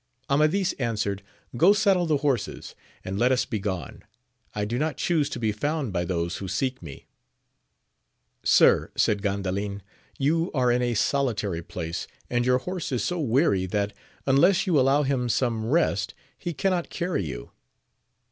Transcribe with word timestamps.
Amadis 0.31 0.73
answered. 0.79 1.21
Go 1.55 1.73
saddle 1.73 2.07
the 2.07 2.17
horses, 2.25 2.73
and 3.05 3.19
let 3.19 3.31
us 3.31 3.45
begone: 3.45 4.03
I 4.55 4.65
do 4.65 4.79
not 4.79 4.97
chuse 4.97 5.29
to 5.29 5.37
be 5.39 5.51
found 5.51 5.93
by 5.93 6.05
those 6.05 6.37
who 6.37 6.47
seek 6.47 6.81
me. 6.81 7.05
Sir, 8.41 8.89
said 8.95 9.21
Gandalin, 9.21 9.81
you 10.17 10.49
are 10.55 10.71
in 10.71 10.81
a 10.81 10.95
solitary 10.95 11.61
place, 11.61 12.07
and 12.31 12.47
your 12.47 12.57
horse 12.57 12.91
is 12.91 13.03
so 13.03 13.19
weary 13.19 13.67
that, 13.67 13.93
unless 14.25 14.65
you 14.65 14.79
allow 14.79 15.03
him 15.03 15.29
some 15.29 15.67
rest, 15.67 16.15
he 16.35 16.51
cannot 16.51 16.89
carry 16.89 17.23
you. 17.23 17.51